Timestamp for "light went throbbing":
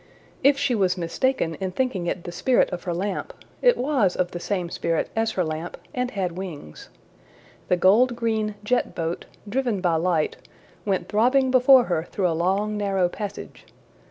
9.97-11.51